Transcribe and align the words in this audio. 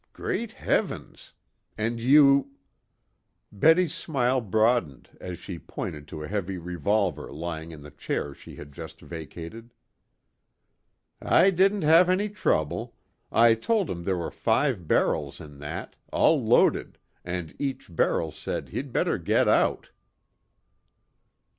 Great 0.13 0.53
Heavens! 0.53 1.31
And 1.77 1.99
you" 2.01 2.53
Betty's 3.61 3.93
smile 3.93 4.41
broadened 4.41 5.09
as 5.21 5.37
she 5.37 5.59
pointed 5.59 6.07
to 6.07 6.23
a 6.23 6.27
heavy 6.27 6.57
revolver 6.57 7.31
lying 7.31 7.71
in 7.71 7.83
the 7.83 7.91
chair 7.91 8.33
she 8.33 8.55
had 8.55 8.71
just 8.71 8.99
vacated. 8.99 9.75
"I 11.21 11.51
didn't 11.51 11.83
have 11.83 12.09
any 12.09 12.29
trouble. 12.29 12.95
I 13.31 13.53
told 13.53 13.91
him 13.91 14.03
there 14.03 14.17
were 14.17 14.31
five 14.31 14.87
barrels 14.87 15.39
in 15.39 15.59
that, 15.59 15.95
all 16.11 16.43
loaded, 16.43 16.97
and 17.23 17.55
each 17.59 17.95
barrel 17.95 18.31
said 18.31 18.69
he'd 18.69 18.91
better 18.91 19.19
get 19.19 19.47
out." 19.47 19.91